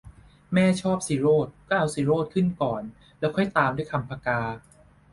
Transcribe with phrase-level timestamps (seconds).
[0.53, 2.81] แม่ชอบศิโรตม์ก็เอาศิโรตม์ขึ้นก่อน
[3.19, 4.41] แล้วค่อยตามด้วยคำผกา